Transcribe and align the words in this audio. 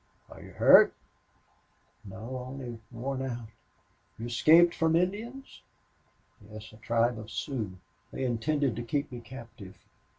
"Are 0.31 0.41
you 0.41 0.49
hurt?" 0.53 0.95
"No 2.03 2.43
only 2.47 2.79
worn 2.89 3.21
out." 3.21 3.49
"You 4.17 4.25
escaped 4.25 4.73
from 4.73 4.95
Indians?" 4.95 5.61
"Yes 6.51 6.73
a 6.73 6.77
tribe 6.77 7.19
of 7.19 7.29
Sioux. 7.29 7.77
They 8.11 8.23
intended 8.23 8.75
to 8.77 8.81
keep 8.81 9.11
me 9.11 9.19
captive. 9.19 9.75